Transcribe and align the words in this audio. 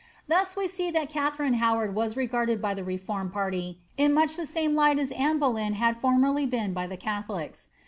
Thus 0.27 0.55
we 0.55 0.67
see 0.67 0.89
that 0.89 1.11
Katharine 1.11 1.53
Howard 1.61 1.93
was 1.93 2.17
regarded 2.17 2.59
by 2.59 2.73
the 2.73 2.83
reformed 2.83 3.33
party 3.33 3.77
in 3.97 4.15
much 4.15 4.35
the 4.35 4.47
same 4.47 4.73
light 4.73 4.97
as 4.97 5.11
Anne 5.11 5.39
Bdeyo 5.39 5.73
had 5.73 5.95
formerly 5.95 6.47
been 6.47 6.73
by 6.73 6.87
the 6.87 6.97
catholics. 6.97 7.69